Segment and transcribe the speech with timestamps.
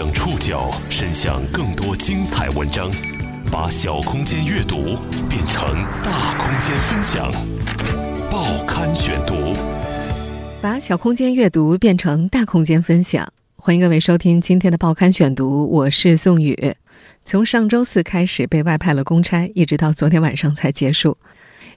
[0.00, 2.90] 将触角伸向更多精彩文章，
[3.52, 4.96] 把小空间阅读
[5.28, 5.62] 变成
[6.02, 7.30] 大空间分享。
[8.30, 9.52] 报刊选读，
[10.62, 13.30] 把小空间阅读变成大空间分享。
[13.56, 16.74] 欢迎各位收听今天的报刊选读，我是宋宇。
[17.22, 21.18] 从上周四开始被外派了公差，一直到昨天晚上才结束。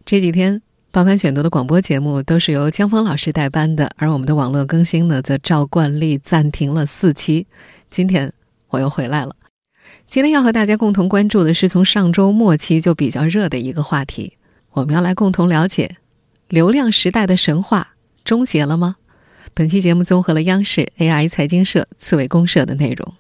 [0.06, 0.62] 这几天。
[0.94, 7.48] 报刊选读的广播节目都是由江峰老师代班的，而我们的网络更新呢，则照惯例暂停了四期。
[7.94, 8.34] 今天
[8.70, 9.36] 我又回来了。
[10.08, 14.36] 今天要和大家共同关注的是从上周末期就比较热的一个话题，
[14.72, 15.98] 我们要来共同了解
[16.48, 17.94] 流量时代的神话
[18.26, 18.96] 终结了吗？
[19.54, 23.14] 本期节目综合了央视、AI 财经社、刺猬公社的内容。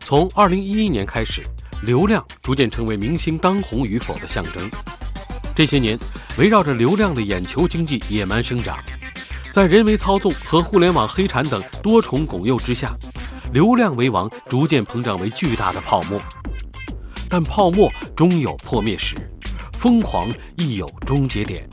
[0.00, 1.44] 从二零一一年开始。
[1.84, 4.68] 流量逐渐成为明星当红与否的象征。
[5.54, 5.96] 这些年，
[6.36, 8.76] 围绕着流量的眼球经济野蛮生长，
[9.58, 12.96] 在人为操纵和互联网黑产等多重拱诱之下，
[13.52, 16.22] 流量为王逐渐膨胀为巨大的泡沫。
[17.28, 19.16] 但泡沫终有破灭时，
[19.72, 21.68] 疯狂亦有终结点。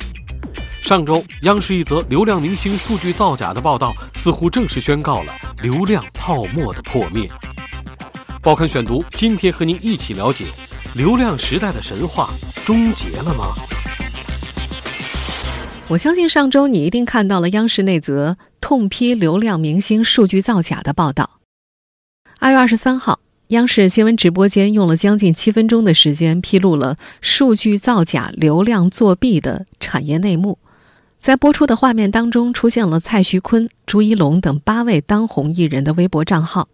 [0.81, 5.31] 上周，央视一则流量明星数据造假的报道，似乎正式宣告了
[5.61, 7.29] 流量泡沫的破灭。
[8.41, 10.45] 报刊选读，今天和您一起了解
[10.95, 12.31] 流量时代的神话
[12.65, 13.53] 终结了吗？
[15.87, 21.41] 我相信上周你一定看到了央视那则痛批流量明星数据造假的报道。
[22.39, 23.19] 二月二十三号，
[23.49, 30.57] 央视新闻直播间用了将近七分钟的时间，披露了数据造假、流量作弊的产业内幕。
[31.19, 36.67] 在播出的画面当中，出现了蔡徐坤、朱一龙等八位当红艺人的微博账号。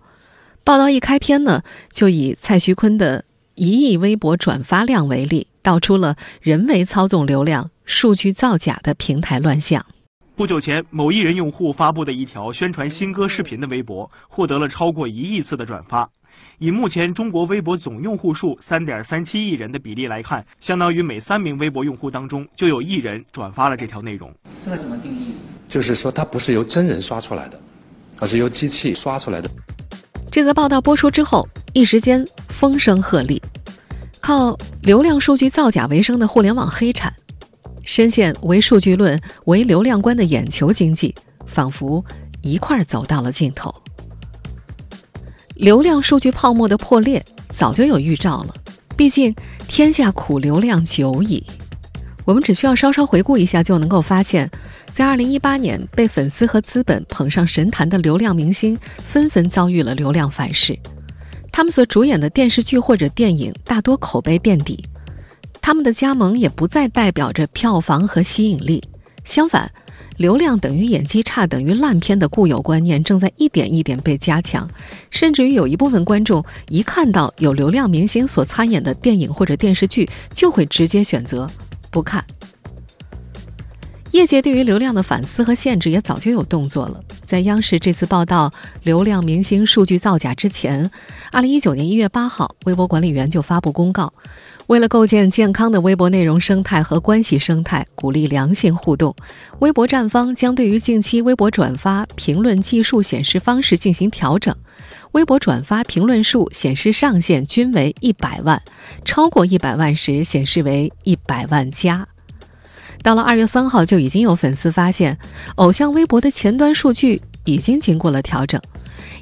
[0.63, 9.85] 报道一开篇呢，就以蔡徐坤的一亿微博转发量为例，道出了人为操纵流量、数据造假的平台乱象。
[10.33, 16.09] 不久前，某艺人用户发布的一条宣传新歌视频的微博，获得了超过一亿次的转发。
[16.57, 24.33] 以目前中国微博总用户数三点三七亿人的比例来看，相当于每三名微博用户当中就有一人转发了这条内容。
[24.63, 25.35] 这个怎么定义？
[25.67, 27.59] 就是说，它不是由真人刷出来的，
[28.19, 29.51] 而是由机器刷出来的。
[30.31, 33.37] 这则报道播出之后，一时间风声鹤唳。
[34.21, 37.11] 靠流量数据造假为生的互联网黑产，
[37.83, 41.13] 深陷唯数据论、唯流量观的眼球经济，
[41.45, 42.03] 仿佛
[42.41, 43.73] 一块儿走到了尽头。
[45.55, 48.55] 流量数据泡沫的破裂早就有预兆了，
[48.95, 49.35] 毕竟
[49.67, 51.45] 天下苦流量久矣。
[52.23, 54.49] 我们只需要稍稍回顾一下，就能够发现。
[54.93, 60.77] 在二零一八年，被粉丝和资本捧上神坛的流量明星纷纷遭遇了流量反噬，
[61.49, 64.83] 他们所主演的电视剧或者电影大多口碑垫底，
[65.61, 68.83] 他们的加盟也不再代表着票房和吸引力。
[69.23, 69.71] 相反，
[70.17, 74.67] 流量等于演技差等于烂片的固有观念正在一点一点被加强，
[75.11, 81.49] 甚至于有一部分观众一看到有流量明星所参演的电影或者电视剧，就会直接选择
[81.91, 82.25] 不看。
[84.09, 87.01] 业界对于流量的反思和限制也早就有动作了。
[87.23, 88.51] 在央视这次报道
[88.83, 90.91] 流量明星数据造假之前，
[91.31, 94.11] 二零一九年一月八号，微博管理员就发布公告，
[94.67, 99.13] 为了构建健康的微博内容生态和关系生态，鼓励良性互动，
[99.59, 104.55] 微博站方将对于近期微博转发、评论计数显示方式进行调整，
[105.11, 108.61] 微博转发、评论数显示上限均为一百万，
[109.03, 112.07] 超过一百万时显示为一百万加。
[113.03, 115.17] 到了二月三号，就已经有粉丝发现，
[115.55, 118.61] 偶像微博的前端数据已经经过了调整。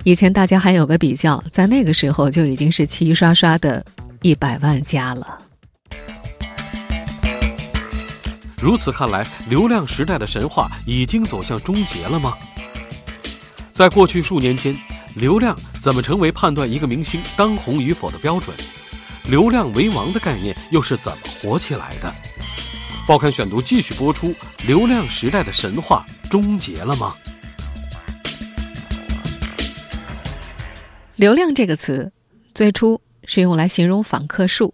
[0.03, 3.83] 以前大家还有个比较，在那个时候就已经是齐刷刷的
[4.21, 5.41] 一百万加了。
[8.61, 12.37] 如此看来，流量时代的神话已经走向终结了吗？
[13.71, 14.77] 在过去数年间，
[15.15, 18.53] 流量怎么成为判断一个明星当红与否的标准？
[19.29, 22.13] 流量为王的概念又是怎么火起来的？
[23.07, 24.35] 报刊选读继续播出：
[24.67, 27.15] 流量时代的神话终结了吗？
[31.15, 32.11] 流量这个词
[32.53, 32.99] 最初
[33.31, 34.73] 是用来形容访客数，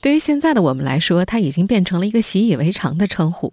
[0.00, 3.52] 对于现在的我们来说，它已经变成了一个习以为常的称呼。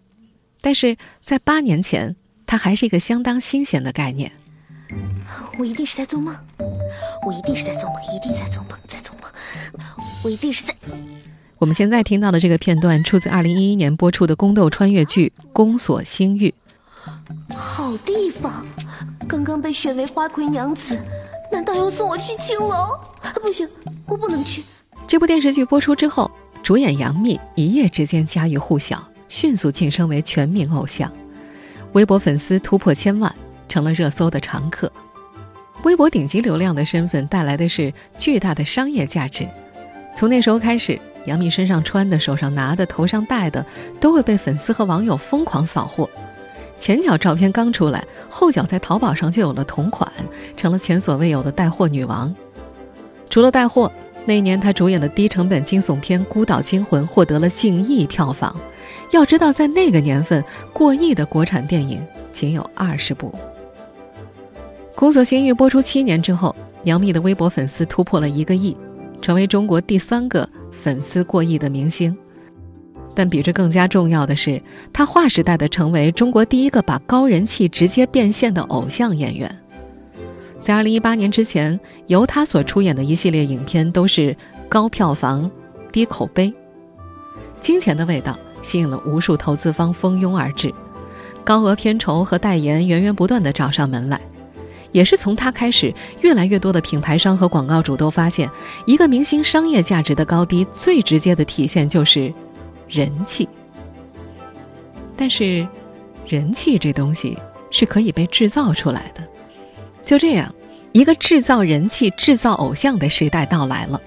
[0.61, 0.95] 但是
[1.25, 2.15] 在八年前，
[2.45, 4.31] 它还是一个相当新鲜的概念。
[5.59, 6.33] 我一定是在做梦，
[7.25, 9.29] 我一定是在做梦，一定在做梦，在做梦，
[10.23, 10.73] 我一定是在。
[11.57, 16.53] 我们现在听到的这个片段出自2011年播出的宫斗穿越剧《宫锁心玉》。
[17.53, 18.65] 好地方，
[19.27, 20.97] 刚刚被选为花魁娘子，
[21.51, 22.99] 难道要送我去青楼？
[23.41, 23.67] 不行，
[24.05, 24.63] 我不能去。
[25.07, 26.29] 这部电视剧播出之后，
[26.61, 31.11] 主演杨幂一夜之间家喻户晓，迅速晋升为全民偶像，
[31.93, 33.33] 微博粉丝突破千万，
[33.69, 34.91] 成了热搜的常客。
[35.83, 39.47] 微博顶级流量的身份带来的是巨大的商业价值。
[40.15, 43.65] 从那时候开始，杨幂身上穿的、手上拿的、头上戴的，
[43.99, 46.09] 都会被粉丝和网友疯狂扫货。
[46.79, 50.11] 前脚照片刚出来，后脚在淘宝上就有了同款，
[50.55, 52.33] 成了前所未有的带货女王。
[53.29, 53.91] 除了带货，
[54.25, 58.55] 那一年她主演的低成本惊悚片《孤岛惊魂》获得了近亿票房。
[59.11, 63.33] 要知道，在那个年份，过亿的国产电影仅有二十部。
[64.99, 68.75] 《宫锁心玉》播出七年之后，杨幂的微博粉丝突破了一个亿，
[69.21, 72.15] 成为中国第三个粉丝过亿的明星。
[73.17, 74.61] 但比这更加重要的是，
[74.93, 79.49] 他划时代的成为中国第一个把高人气直接变现的偶像演员。
[80.61, 84.37] 在二零一八年之前，由他所出演的一系列影片都是
[84.69, 85.49] 高票房、
[85.91, 86.49] 低口碑，
[87.59, 90.71] 《金钱的味道》吸引了无数投资方蜂拥而至，
[91.43, 94.21] 高额片酬和代言源源不断的找上门来。
[94.91, 95.91] 也是从他开始，
[96.21, 98.47] 越来越多的品牌商和广告主都发现，
[98.85, 102.31] 一个明星商业价值的高低，最直接的体现就是
[102.87, 103.47] 人气。
[105.15, 105.67] 但是，
[106.25, 107.37] 人气这东西
[107.71, 109.27] 是可以被制造出来的。
[110.05, 110.53] 就这样，
[110.91, 114.01] 一个制造人气、制造偶像的时代到来了。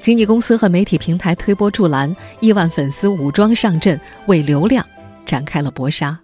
[0.00, 4.84] 经纪公司和媒体平台推波助澜，亿万粉丝武装上阵，为流量
[5.24, 6.18] 展开了搏杀。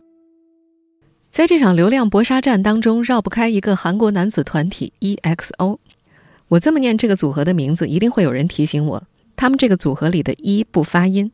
[1.31, 5.79] 在这场流量搏杀战当中，绕不开一个韩国男子团体 EXO。
[6.49, 9.05] 我这么念这个组合的名字，一定会有人提醒我，
[9.39, 11.31] 他们这个组合里的“一”不发音。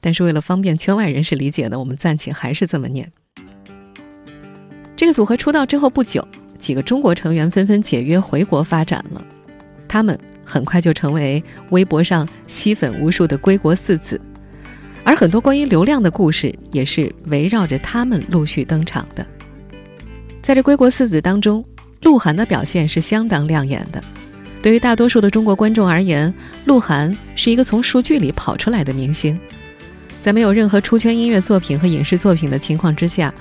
[0.00, 3.12] 但是为了方便圈外人士理解呢，我们暂且还是这么念。
[4.96, 6.26] 这个组合出道之后不久，
[6.58, 9.24] 几个中国成员纷纷解约回国发展了。
[9.86, 14.18] 他们很快就成为微博上吸粉无数的“归国四子”，
[15.04, 19.24] 而很多关于流量的故事也是围绕着他们陆续登场的。
[20.42, 21.62] 在这归国四子当中，
[22.00, 24.02] 鹿晗的表现是相当亮眼的。
[24.62, 26.32] 对于大多数的中国观众而言，
[26.66, 29.36] 鹿晗是一个从数据里跑出来的明星。
[30.20, 33.34] 在没有任何出圈音乐作品和影视作品的情况之下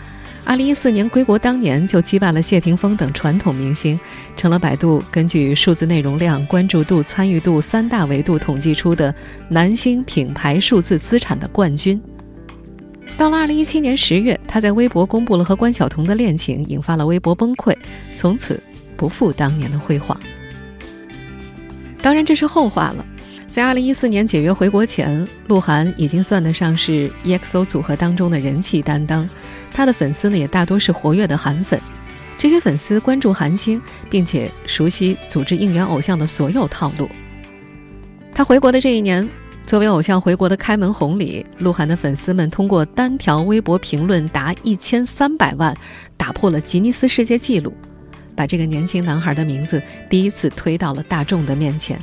[0.47, 4.00] ，2014年归国当年就击败了谢霆锋等传统明星，
[4.35, 9.13] 成了百度根据数字内容量、关注度、参与度三大维度统计出的
[9.47, 12.01] 男星品牌数字资产的冠军。
[13.15, 17.75] 到了二零一七年十月，他在微博公布了和关晓彤的恋情，引发了微博崩溃，
[18.15, 18.59] 从此
[18.97, 20.19] 不复当年的辉煌。
[22.01, 23.06] 当然，这是后话了。
[23.48, 29.30] 在二零一四年解约回国前，鹿晗已经算得上是 EXO 组合当中的人气担当，
[29.71, 31.80] 他的粉丝呢也大多是活跃的韩粉。
[32.38, 37.09] 这些粉丝关注韩星，并且熟悉组织应援偶像的所有套路。
[38.33, 39.30] 他回国的这一年。
[39.63, 45.74] 作为偶像回国的开门红礼，鹿晗的粉丝们通过单条微博评论达一千三百万，
[46.18, 47.71] 打破了吉尼斯世界纪录，
[48.36, 52.00] 把这个年轻男孩的名字第一次推到了大众的面前。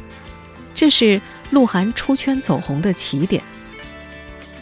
[0.75, 1.21] 这是
[1.51, 3.43] 鹿晗出圈走红的起点。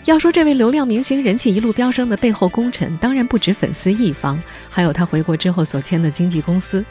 [0.05, 4.41] 要说这位流量明星人气一路飙升的背后功臣，当然不止粉丝一方，
[4.71, 6.85] 还有他回国之后所签的经纪公司。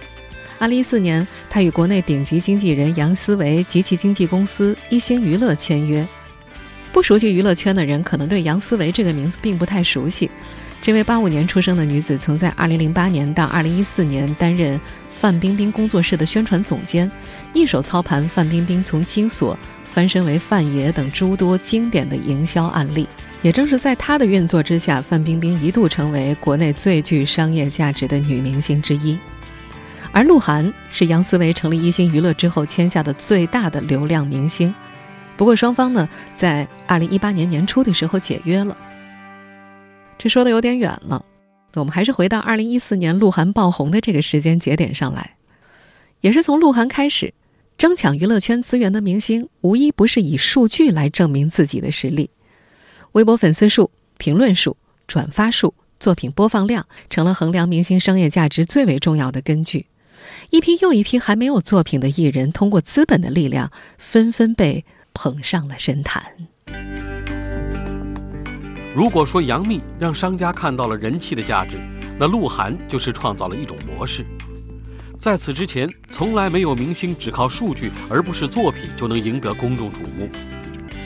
[0.60, 6.06] 二零一四年，他与国内顶级经纪人杨思维及其经纪公司一星娱乐签约。
[6.92, 10.30] 不熟悉娱乐圈的人，可能对杨思维这个名字并不太熟悉。
[10.86, 14.80] 这位八五年出生的女子，曾在二零零八年到二零一四年担任
[15.10, 17.12] 范冰冰工作室的宣传总监，
[17.54, 23.10] 一手操盘范冰冰从金锁翻身为范爷等诸多经典的营销案例。
[23.42, 29.18] 也正是在她的运作之下，范冰冰一度成为国内最具商业价值的女明星之一。
[30.12, 34.72] 而鹿晗是杨思维成立一星娱乐之后签下的最大的流量明星，
[35.36, 38.78] 不过双方呢在二零一八年年初的时候解约了。
[40.18, 41.24] 这说的有点远了，
[41.76, 45.36] 我们还是回到二零一四年鹿晗爆红的这个时间节点上来。
[46.22, 47.34] 也是从鹿晗开始，
[47.78, 52.32] 争抢娱乐圈资源的明星无一不是以数据来证明自己的实力。
[53.12, 59.88] 微博粉丝数、评论数、转发数、作品播放量，成了衡量明星商业价值最为重要的根据。
[60.50, 66.26] 一批又一批还没有作品的艺人，通过资本的力量，纷纷被捧上了神坛。
[68.96, 71.78] 如果说杨幂让商家看到了人气的价值，
[72.18, 74.26] 那鹿晗就是创造了一种模式。
[75.18, 80.30] 在此之前，从来没有明星只靠数据而不是作品就能赢得公众瞩目。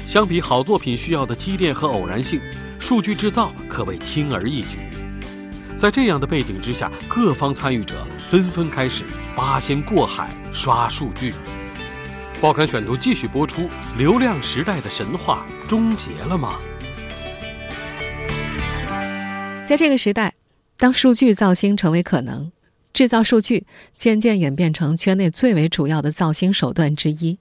[0.08, 2.40] 相比好作品需要的积淀和偶然性，
[2.78, 4.78] 数据制造可谓轻而易举。
[5.76, 9.04] 在这样的背景之下，各方参与者纷纷开始
[9.36, 11.34] 八仙过海刷数据。
[12.40, 13.68] 报刊选读继续播出：
[13.98, 16.54] 流量时代的神话终结了吗？
[19.70, 20.34] 在这个时代，
[20.78, 22.52] 当数据造星成为可能，
[22.92, 27.38] 制造数据渐渐演变成圈内最为主要的造星手段之一。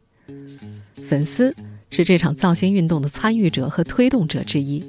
[1.02, 1.56] 粉丝
[1.88, 4.84] 是这场造星运动的参与者和推动者之一。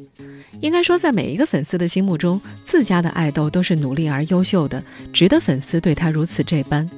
[0.60, 6.90] 应该说，在每一个粉丝的心目中，自家的爱豆都是努力而优秀的，值得粉丝对他如此这般。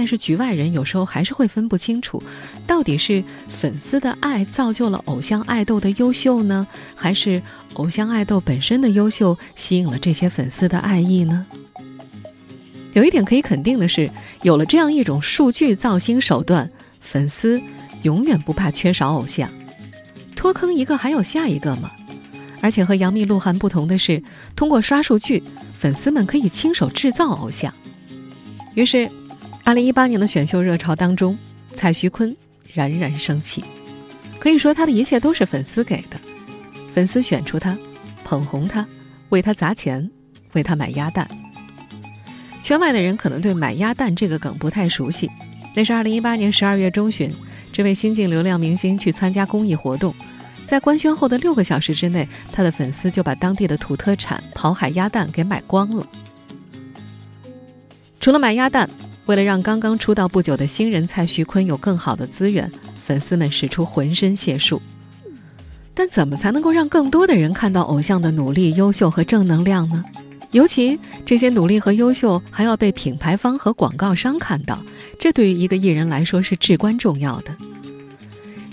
[0.00, 2.22] 但是局外人有时候还是会分不清楚，
[2.66, 6.66] 到底是粉丝的爱造就了偶像爱豆的优秀呢，
[6.96, 7.42] 还是
[7.74, 11.44] 偶像爱豆本身的优秀吸引了这些粉丝的爱意呢？
[12.94, 16.70] 有一点可以肯定的是，有了这样一种数据造星手段，
[17.02, 17.60] 粉丝
[18.00, 19.50] 永远不怕缺少偶像。
[20.34, 21.90] 脱坑一个还有下一个吗？
[22.62, 24.22] 而且和杨幂、鹿晗不同的是，
[24.56, 25.42] 通过刷数据，
[25.78, 27.70] 粉丝们可以亲手制造偶像。
[28.72, 29.10] 于是，
[29.70, 31.38] 二零一八年的选秀热潮当中，
[31.74, 32.36] 蔡徐坤
[32.74, 33.62] 冉冉升起。
[34.40, 36.18] 可以说，他的一切都是粉丝给的，
[36.92, 37.78] 粉丝选出他，
[38.24, 38.84] 捧红他，
[39.28, 40.10] 为他砸钱，
[40.54, 41.30] 为他买鸭蛋。
[42.60, 45.30] 圈外的人可能对“买鸭蛋”这个梗不太熟悉，
[45.76, 47.32] 那是二零一八年十二月中旬，
[47.70, 50.12] 这位新晋流量明星去参加公益活动。
[50.66, 56.04] 在官宣后的六个小时之内，他的粉丝就把当地的土特产跑海鸭蛋给买光了。
[58.18, 58.90] 除了买鸭蛋，
[59.30, 62.68] 为了让刚刚出道不久的新人蔡徐坤有更好的资源，
[63.00, 64.82] 粉丝们使出浑身解数。
[65.94, 70.04] 但怎么才能够让更多的人看到偶像的努力、优秀和正能量呢？
[70.50, 74.82] 尤其这些努力和优秀还要被品牌方和广告商看到，
[75.16, 77.56] 这对于一个艺人来说是至关重要的。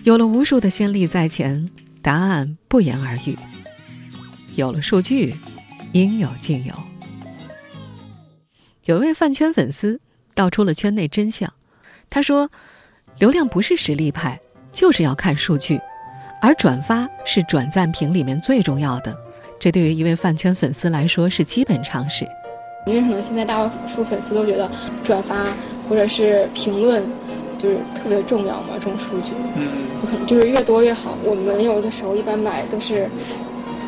[0.02, 1.70] 有了无数的先例在前。
[2.02, 3.38] 答案不言而喻。
[4.56, 5.36] 有了数据，
[5.92, 6.74] 应有尽有。
[8.86, 10.00] 有一位饭圈粉丝
[10.38, 11.51] 道出了圈内真相，
[12.10, 12.50] 他说
[13.20, 14.39] ：“流量不是实力派，
[14.72, 15.82] 就是要看数据，
[16.41, 19.13] 而转发是转赞评里面最重要的。
[19.60, 22.25] 这对于一位饭圈粉丝来说是基本常识。
[22.86, 24.72] 因为可能现在大多数粉丝都觉得
[25.03, 25.48] 转发
[25.89, 27.03] 或者是评论。”
[27.60, 29.67] 就是特别重要嘛，这种数据，嗯，
[30.00, 31.17] 不可能就是越多越好。
[31.24, 33.10] 我们有的时候一般买都是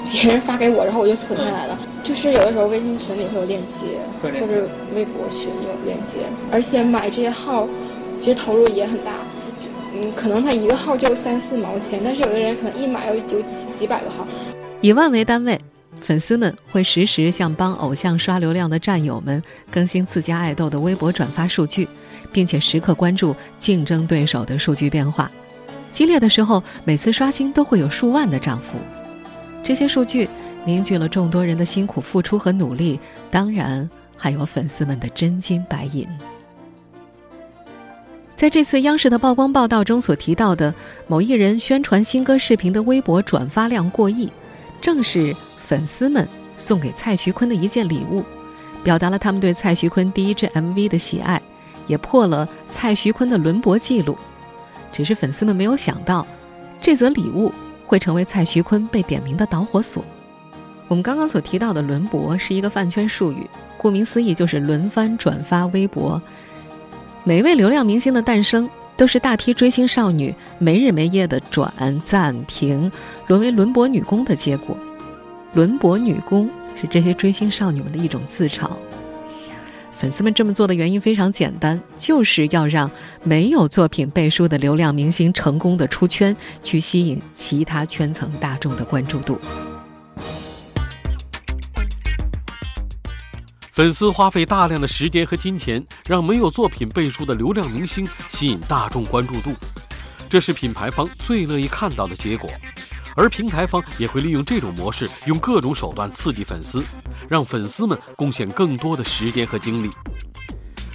[0.06, 1.78] 别人发给我，然后我就存下来了。
[2.04, 6.20] 就是有的时候微信群里会有链接，或者微博群有链接。
[6.52, 7.68] 而且买这些号，
[8.18, 9.12] 其实投入也很大。
[9.96, 14.26] 嗯，可能他一个号就三四毛钱，但是有的人可能一买要就几几百个号。
[14.82, 15.60] 以万为单位，
[16.00, 19.42] 粉丝们会实时向帮偶像刷流量的战友们
[19.72, 21.88] 更新自家爱豆的微博转发数据。
[22.32, 25.32] 并且时刻关注竞争对手的数据变化，
[25.92, 28.78] 激烈的时候，每次刷新都会有数万的涨幅。
[29.64, 30.28] 这些数据
[30.66, 33.00] 凝聚了众多人的辛苦付出和努力，
[33.30, 33.88] 当然
[34.18, 36.08] 还有粉丝们的真金白银。
[38.36, 40.74] 在这次央视的曝光报道中所提到的
[41.08, 44.32] 某艺人宣传新歌视频的微博转发量过亿，
[44.80, 48.24] 正是粉丝们送给蔡徐坤的一件礼物，
[48.84, 51.42] 表达了他们对蔡徐坤第一支 MV 的喜爱。
[51.88, 54.16] 也破了蔡徐坤的轮播记录，
[54.92, 56.24] 只是粉丝们没有想到，
[56.80, 57.52] 这则礼物
[57.90, 60.06] 会成为蔡徐坤被点名的导火索。
[60.88, 66.22] 我们刚刚所提到的轮博是一个饭圈术语，顾名思义就是轮番转发微博。
[67.24, 71.74] 每位流量明星的诞生，都是大批追星少女没日没夜的转
[72.06, 72.92] 赞评，
[73.26, 74.78] 沦为轮博女工的结果。
[75.56, 76.48] 轮博女工
[76.80, 78.70] 是这些追星少女们的一种自嘲。
[80.00, 82.90] 粉丝们这么做的原因非常简单，就是要让
[83.22, 89.38] 没有作品背书的流量明星成功的出圈，去吸引其他圈层大众的关注度。
[93.74, 99.52] 粉丝花费大量的时间和金钱，让没有作品背书的流量明星吸引大众关注度，
[100.30, 102.50] 这是品牌方最乐意看到的结果。
[103.16, 106.84] 而平台方也会利用这种模式，用各种手段刺激粉丝，
[107.28, 109.90] 让粉丝们贡献更多的时间和精力。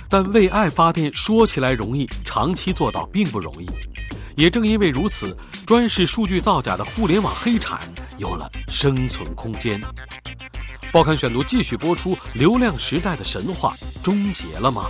[0.08, 3.68] 但为爱发电说起来容易，长期做到并不容易。
[4.36, 7.80] 也正因为如此，专是数据造假的互联网黑产
[8.18, 9.80] 有了生存空间。
[10.92, 14.84] 报刊选读继续播出：流量时代的神话终结了吗？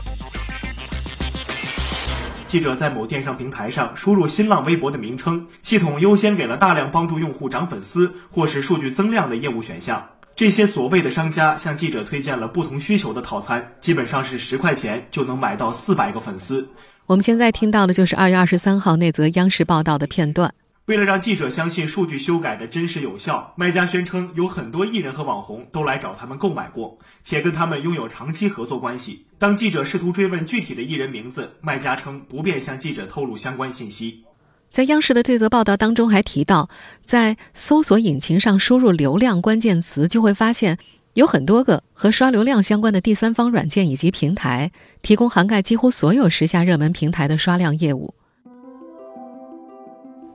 [2.55, 10.11] 记者在某电商平台上输入新浪微博的名称，系统优先给了大量帮助用户涨粉丝或是数据增量的业务选项。
[10.37, 16.69] 这些所谓的商家向记者推荐了不同需求的套餐，基本上是十块钱就能买到四百个粉丝。
[17.07, 20.55] 我们现在听到的就是二月二十三号那则央视报道的片段。
[20.87, 29.25] 为了让记者相信数据修改的真实有效，卖家宣称有很多艺人和网红都来找他们购买过，且跟他们拥有长期合作关系。
[29.39, 34.25] 当记者试图追问具体的艺人名字，卖家称不便向记者透露相关信息。
[34.71, 36.69] 在央视的这则报道当中还提到，
[37.03, 40.77] 在搜索引擎上输入流量关键词，就会发现，
[41.15, 48.13] 有很多个和刷流量相关的第三方软件以及平台，提供涵盖几乎所有时下热门平台的刷量业务。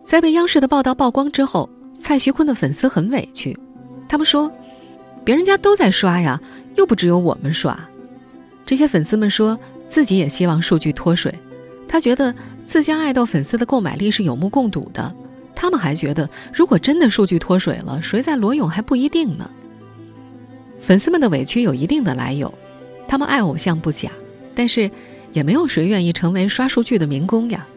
[0.09, 1.69] 在被央视的报道曝光之后，
[2.01, 3.55] 蔡徐坤的粉丝很委屈，
[4.07, 4.51] 他们说
[5.23, 6.41] ：“别人家都在刷呀，
[6.73, 7.79] 又不只有我们刷。”
[8.65, 9.55] 这些粉丝们说
[9.87, 11.31] 自己也希望数据脱水，
[11.87, 12.33] 他觉得
[12.65, 15.13] 自家爱豆粉丝的购买力是有目共睹的。
[15.53, 19.47] 他们还觉得，如果真的数据脱水了，谁在裸泳还不一定呢。
[20.79, 22.51] 粉丝们的委屈有一定的来由，
[23.07, 24.09] 他们爱偶像不假，
[24.55, 24.89] 但是
[25.33, 27.67] 也没有谁愿意成为刷数据的民工呀。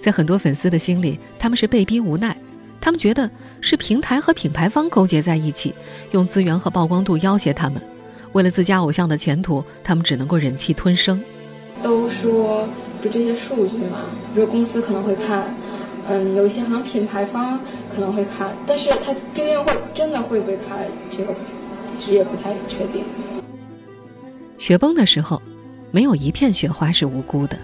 [0.00, 2.36] 在很多粉丝的心里，他们是被逼无奈，
[2.80, 5.74] 他们觉得是平台和品牌方勾结在一起，
[6.12, 7.82] 用资源和曝光度要挟他们。
[8.32, 11.22] 为了自家偶像的前途，他们只能够忍气吞声。
[11.82, 12.68] 都说
[13.00, 14.00] 就这些数据嘛，
[14.34, 15.54] 比如公司可能会看。
[16.10, 17.60] 嗯，有一些好像品牌方
[17.94, 21.34] 可能会看，但是他究竟会真的会不会看，这个
[21.84, 23.04] 其实也不太确定。
[24.56, 25.42] 雪崩的时候，
[25.90, 27.58] 没有一片雪花是无辜的。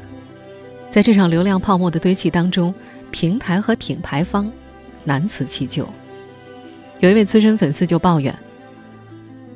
[0.94, 2.72] 在这场流量泡沫的堆砌当中，
[3.10, 4.48] 平台和品牌方
[5.02, 5.92] 难辞其咎。
[7.00, 8.32] 有一位资深粉丝就抱怨，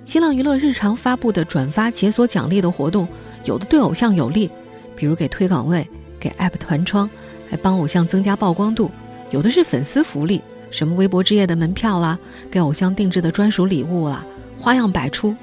[0.04, 3.07] 新浪娱乐日常发布的转发解锁奖励的活动，
[3.45, 4.50] 有的对偶像有利，
[4.97, 7.09] 比如给推岗位、给 App 团窗。
[7.49, 8.90] 还帮偶像增加曝光度，
[9.30, 10.42] 有的是粉丝福利，
[10.73, 12.18] 什么微博之夜的门票啦，
[12.50, 14.26] 给偶像定制的专属礼物啦，
[14.59, 15.37] 花样百出。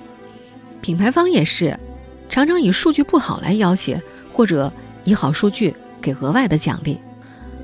[0.82, 1.80] 品牌方也是，
[2.28, 3.98] 常常以数据不好来要挟，
[4.30, 4.70] 或者
[5.06, 5.74] 以好数据
[6.06, 7.02] 给额外的奖励。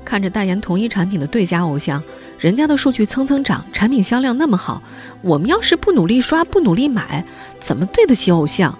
[0.04, 2.02] 看着代言同一产品的对家偶像，
[2.36, 4.82] 人家的数据蹭蹭涨，产品销量那么好，
[5.22, 7.24] 我们要是不努力刷，不努力买，
[7.60, 8.76] 怎么对得起偶像？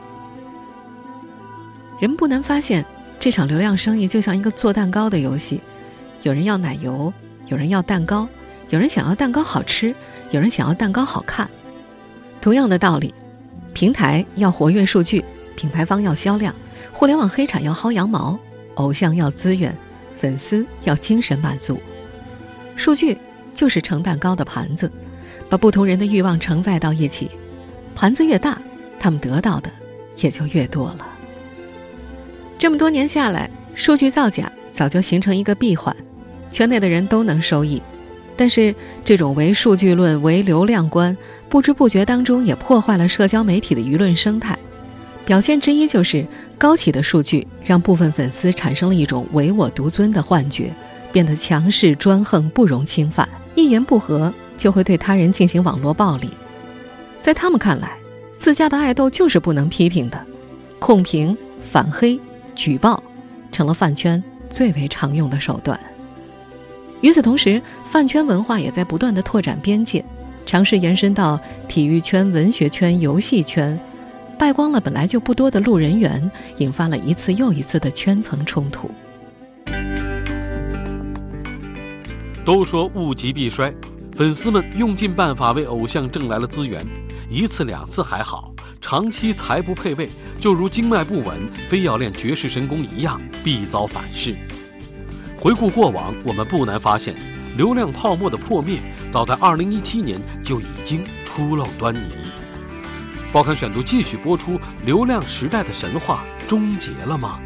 [2.00, 2.85] 人不难发现。
[3.21, 5.61] 这场流量生意就像一个做蛋糕的游戏，
[6.23, 7.14] 有人要奶油，
[7.47, 8.28] 有人要蛋糕，
[8.71, 9.95] 有人想要蛋糕好吃，
[10.33, 11.49] 有人想要蛋糕好看。
[12.40, 13.14] 同样的道理，
[13.75, 16.52] 平台要活跃数据，品牌方要销量，
[16.90, 18.37] 互联网黑产要薅羊毛，
[18.74, 19.76] 偶像要资源，
[20.10, 21.80] 粉丝要精神满足。
[22.76, 23.18] 数据
[23.52, 24.90] 就是盛蛋糕的盘子，
[25.48, 27.30] 把不同人的欲望承载到一起，
[27.94, 28.61] 盘子越大，
[28.98, 29.70] 他们得到的
[30.16, 31.06] 也就越多了。
[32.58, 35.94] 这么多年下来，数据造假早就形成一个闭环，
[36.50, 37.82] 圈内的人都能收益。
[38.35, 41.16] 但是，这种唯数据论、唯流量观，
[41.50, 44.58] 不知不觉当中也破坏了社交媒体的舆论生态。
[45.33, 46.27] 表现之一就是
[46.59, 50.71] 高企的数据让部分粉丝产生了一种唯我独尊的幻觉，
[51.11, 53.27] 变得强势专横，不容侵犯。
[53.55, 56.29] 一言不合就会对他人进行网络暴力。
[57.18, 57.97] 在他们看来，
[58.37, 60.23] 自家的爱豆就是不能批评的，
[60.79, 62.21] 控评、反黑。
[62.55, 63.03] 举报
[63.51, 65.81] 成了饭圈最为常用的手段。
[67.01, 70.05] 与此同时，饭圈文化也在不断的拓展边界，
[70.45, 73.81] 尝试延伸到体育圈、文学圈、游戏圈，
[74.42, 76.28] 败光了本来就不多的路人缘，
[76.59, 78.90] 引发了一次又一次的圈层冲突。
[82.44, 83.72] 都说物极必衰，
[84.16, 86.85] 粉丝们用尽办法为偶像挣来了资源，
[87.31, 88.52] 一次两次还好。
[88.81, 90.09] 长期财不配位，
[90.40, 94.35] 就如经脉不稳，非要练绝世神功一样，必遭反噬。
[95.38, 97.14] 回顾过往，我们不难发现，
[97.57, 98.81] 流量泡沫的破灭，
[99.12, 102.00] 早在2017年就已经初露端倪。
[103.33, 107.40] 报刊选读继续播出：流量时代的神话终结了吗？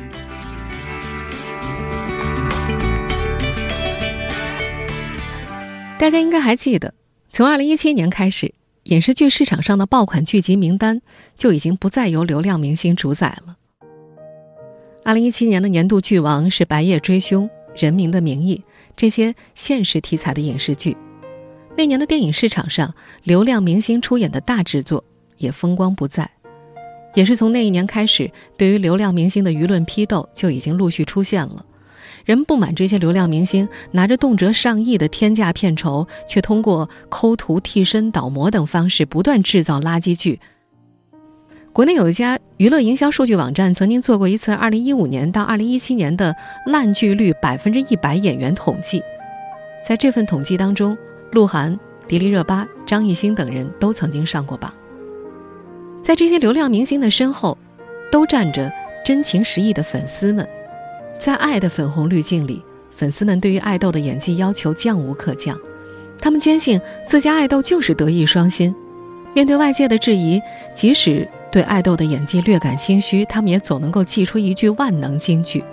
[5.96, 6.92] 大家应该还记得，
[7.30, 8.52] 从2017年开始。
[8.86, 11.02] 影视剧市场上的爆款剧集名单
[11.36, 13.56] 就已经不再由流量明星主宰了。
[15.04, 17.44] 二零一七年的年度剧王是《白夜追凶》
[17.76, 18.62] 《人民的名义》
[18.96, 20.96] 这些现实题材的影视剧。
[21.76, 22.94] 那年的电影市场上，
[23.24, 25.02] 流量明星出演的大制作
[25.38, 26.30] 也风光不再。
[27.14, 31.64] 也是从那一年开始，对于流量明星的舆论批斗就已经陆续出现了。
[32.24, 40.40] 人们不满这些流量明星拿着动辄上亿的天价片酬，却通过抠图、替身、倒模等方式不断制造垃圾剧。
[41.72, 46.34] 国内有一家娱乐营销数据网站曾经做过一次2015年到2017年的
[46.66, 49.02] 烂剧率百分之一百演员统计，
[49.86, 50.96] 在这份统计当中，
[51.32, 54.72] 鹿晗、迪丽热巴、张艺兴等人都曾经上过榜。
[56.06, 57.58] 在这些流量明星的身后，
[58.12, 58.72] 都站着
[59.04, 60.48] 真情实意的粉丝们。
[61.18, 65.58] 在爱的粉红滤镜里，粉丝们对于爱豆的演技要求降无可降。
[66.20, 68.72] 他们坚信自家爱豆就是德艺双馨。
[69.34, 70.40] 面对外界的质疑，
[70.72, 75.64] 即使对爱豆的演技略感心虚，他们也总能够寄出一句万能金句：“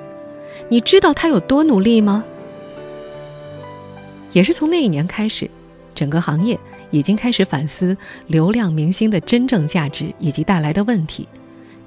[0.67, 2.25] 你知道他有多努力吗？”
[4.33, 5.47] 也是从那一年开始，
[5.93, 6.59] 整个行业
[6.93, 11.27] 已经开始反思流量明星的真正价值以及带来的问题。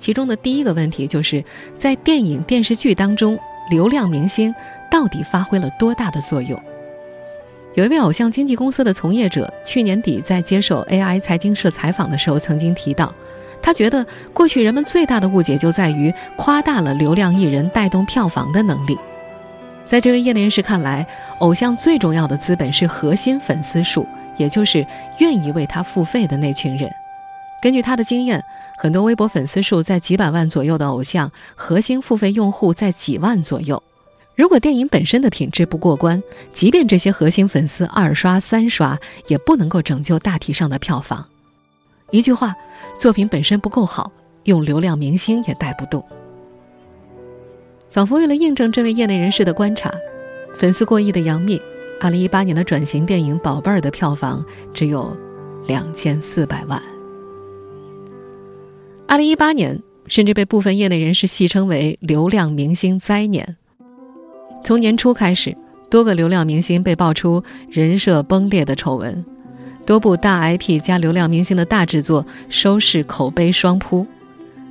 [0.00, 1.42] 其中的第一个问题就是
[1.78, 3.38] 在电影电视剧当中，
[3.70, 4.52] 流量明星
[4.90, 6.60] 到底发挥了多大的作用？
[7.74, 13.14] 有一位偶像经纪公司的从业者，去年底在接受 AI 财经社采访的时候，曾经提到，
[13.62, 18.98] 他觉得过去人们最大的误解就在于夸大了流量艺人带动票房的能力。
[19.84, 21.06] 在这位业内人士看来，
[21.38, 24.86] 偶像最重要的资本是核心粉丝数，也就是
[25.18, 26.90] 愿意为他付费的那群人。
[27.62, 28.44] 根据他的经验，
[28.76, 33.82] 很多微博粉丝数在几百万左右的偶像，核心付费用户在几万左右。
[34.34, 36.22] 如果电影本身的品质不过关，
[36.52, 41.26] 即便这些核心粉丝二刷三刷，也不能够拯救大体上的票房。
[42.10, 42.54] 一句话，
[42.98, 44.12] 作品本身不够好，
[44.44, 46.04] 用流量明星也带不动。
[47.90, 49.90] 仿佛为了印证这位业内人士的观察，
[50.54, 51.60] 粉丝过亿的杨幂，
[51.98, 55.16] 二零一八年的转型电影《宝贝儿》的票房只有
[55.66, 56.80] 两千四百万。
[59.08, 63.56] 二零一八年甚至被部分业内人士戏称为“流量明星灾年”。
[64.62, 65.56] 从年初开始，
[65.88, 69.24] 多个流量明星被爆出人设崩裂的丑闻，
[69.86, 74.06] 多部大 IP 加流量明星的大制作收视口碑双扑，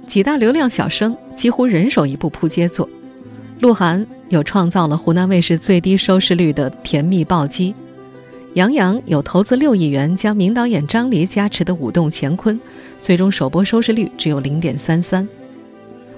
[0.05, 2.88] 几大流量小生几乎人手一部扑街作。
[3.65, 7.71] 鹿晗有创造了湖南卫视最低收视率的《甜蜜暴击》，
[8.54, 12.56] 杨洋有投资六亿元将名导演张黎加持的《舞动乾坤》，
[13.01, 15.28] 最终首播收视率只有零点三三。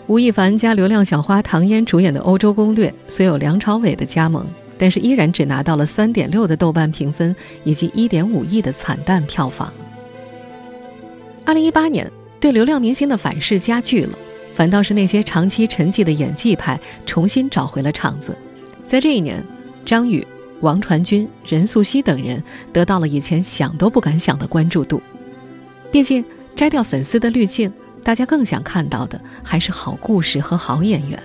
[0.08, 4.46] 吴亦凡加流量小花唐嫣主演的《欧洲攻略》，虽有梁朝伟的加盟，
[4.78, 7.34] 但是依然只拿到了三点六的豆瓣评分
[7.64, 9.72] 以及一点五亿的惨淡票房。
[11.46, 14.18] 二零一八年对流量明星的反噬加剧了，
[14.58, 18.36] 反倒是那些长期沉寂的演技派重新找回了场子。
[18.88, 19.46] 在这一年，
[19.86, 20.26] 张宇、
[20.62, 22.44] 王传君、任素汐等人
[22.74, 25.00] 得到了以前想都不敢想的关注度。
[25.92, 27.72] 毕竟摘掉粉丝的滤镜。
[28.04, 31.22] 大家更想看到的还是好故事和好演员。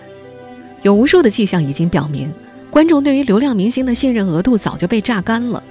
[0.83, 2.31] 有无数的迹象已经表明，
[2.71, 5.63] 观众对于流量明星的信任额度早就被榨干了，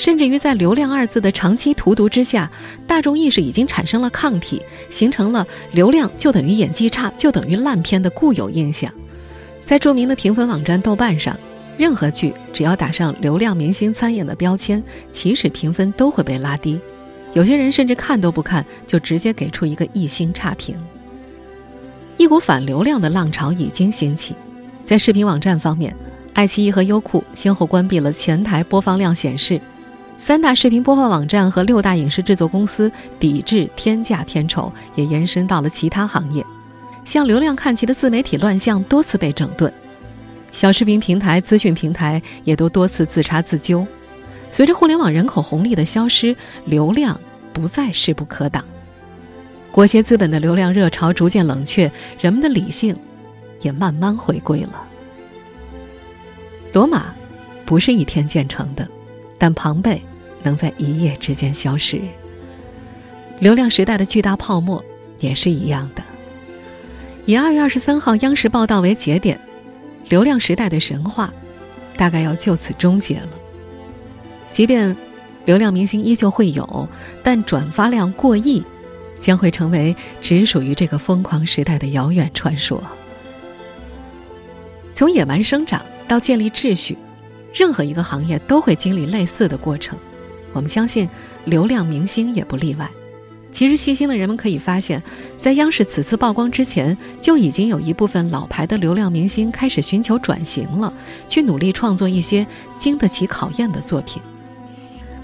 [0.00, 2.50] 甚至于在“流量”二字的长期荼毒之下，
[2.86, 8.90] 大众意识已经产生了抗体，形成了“流量就等于演技差，就等于烂片”的固有印象。
[9.62, 11.38] 在著名的评分网站豆瓣上，
[11.76, 16.80] 任何剧只要打上“流量明星参演”的标签，起始评分都会被拉低。
[17.34, 20.74] 有些人甚至看都不看，就直接给出一个一星差评。
[22.16, 24.34] 一股反流量的浪潮已经兴起，
[24.82, 25.94] 在视频网站方面，
[26.32, 29.60] 爱奇艺和优酷先后关闭了前台播放量显示，
[30.20, 36.44] 三大视频播放网站和六大影视制作公司抵制天价片酬，也延伸到了其他行业。
[37.06, 39.72] 向流量看齐的自媒体乱象多次被整顿，
[40.50, 43.84] 小视频平台、资讯平台也都多次自查自纠。
[44.50, 47.18] 随着互联网人口红利的消失，流量
[47.54, 48.62] 不再势不可挡，
[49.72, 52.94] 国协资本的流量热潮逐渐冷却，人们的理性
[53.62, 54.86] 也慢慢回归了。
[56.74, 57.06] 罗马
[57.64, 58.86] 不是一天建成的，
[59.38, 60.00] 但庞贝
[60.42, 62.00] 能在一夜之间消失。
[63.38, 64.84] 流量时代的巨大泡沫
[65.18, 66.02] 也是一样的。
[67.26, 69.40] 以二月二十三号央视报道为节点，
[70.08, 71.32] 流量时代的神话
[71.96, 73.28] 大概要就此终结了。
[74.50, 74.96] 即便
[75.44, 76.88] 流量明星依旧会有，
[77.22, 78.62] 但转发量过亿，
[79.20, 82.82] 将会成为只属于这个疯狂时代的遥远传说。
[84.92, 86.98] 从野蛮生长到建立秩序，
[87.54, 89.98] 任何一个行业都会经历类似的过程。
[90.52, 91.08] 我们相信，
[91.44, 92.90] 流量明星也不例外。
[93.52, 95.02] 其实，细心的人们可以发现，
[95.40, 100.94] 在央视此次曝光之前，就已经有一部分老牌的流量明星开始寻求转型了，
[101.26, 104.22] 去努力创作一些经得起考验的作品。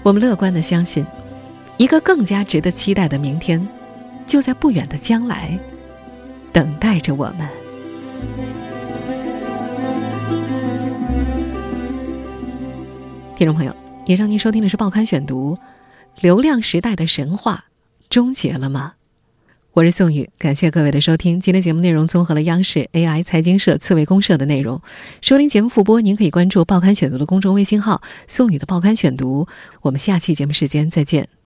[0.03, 1.05] 我们乐观的相信，
[1.77, 3.65] 一个更加值得期待的明天，
[4.25, 5.57] 就在不远的将来，
[6.51, 7.47] 等待着我们。
[13.37, 13.73] 听众朋友，
[14.07, 15.55] 以上您收听的是《报刊选读》，
[16.21, 17.65] 流量时代的神话
[18.09, 18.93] 终结了吗？
[19.73, 21.41] 我是宋宇，感谢各位的收听。
[21.41, 24.81] 今天节目内容综合了央视 AI 财经社、刺猬公社的内容。
[25.21, 29.45] 收听节目复播，您可以关注《报刊选读》的公众微信号“宋宇的报刊选读”。
[29.83, 31.27] 我们下期节目时间再见。